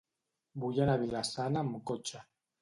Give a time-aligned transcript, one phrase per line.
[0.63, 2.25] Vull anar a Vila-sana amb cotxe.